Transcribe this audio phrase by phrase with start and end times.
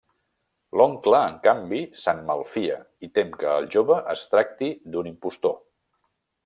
[0.79, 5.59] L'oncle, en canvi, se'n malfia i tem que el jove es tracti d'un impostor.